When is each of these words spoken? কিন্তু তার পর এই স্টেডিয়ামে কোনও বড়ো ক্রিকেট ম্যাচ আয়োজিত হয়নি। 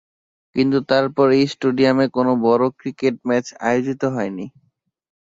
কিন্তু 0.55 0.77
তার 0.89 1.05
পর 1.15 1.27
এই 1.37 1.45
স্টেডিয়ামে 1.53 2.05
কোনও 2.15 2.33
বড়ো 2.45 2.67
ক্রিকেট 2.79 3.15
ম্যাচ 3.27 3.45
আয়োজিত 3.67 4.01
হয়নি। 4.15 4.45